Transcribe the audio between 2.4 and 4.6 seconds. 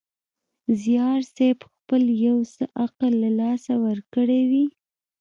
څه عقل له لاسه ورکړی